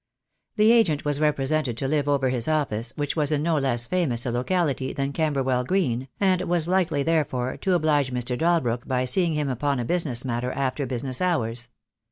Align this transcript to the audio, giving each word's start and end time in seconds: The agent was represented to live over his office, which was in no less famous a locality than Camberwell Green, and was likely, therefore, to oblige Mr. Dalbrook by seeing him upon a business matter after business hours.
The 0.55 0.71
agent 0.71 1.05
was 1.05 1.19
represented 1.19 1.77
to 1.77 1.87
live 1.87 2.07
over 2.07 2.29
his 2.29 2.47
office, 2.47 2.91
which 2.95 3.15
was 3.15 3.31
in 3.31 3.43
no 3.43 3.59
less 3.59 3.85
famous 3.85 4.25
a 4.25 4.31
locality 4.31 4.93
than 4.93 5.13
Camberwell 5.13 5.63
Green, 5.63 6.07
and 6.19 6.41
was 6.41 6.67
likely, 6.67 7.03
therefore, 7.03 7.55
to 7.57 7.75
oblige 7.75 8.09
Mr. 8.11 8.35
Dalbrook 8.35 8.87
by 8.87 9.05
seeing 9.05 9.33
him 9.35 9.47
upon 9.47 9.79
a 9.79 9.85
business 9.85 10.25
matter 10.25 10.51
after 10.53 10.87
business 10.87 11.21
hours. 11.21 11.69